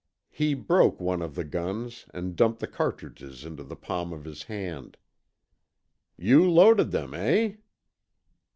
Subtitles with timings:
[0.31, 4.41] He "broke" one of the guns and dumped the cartridges into the palm of his
[4.41, 4.97] hand.
[6.17, 7.57] "You loaded them, eh?"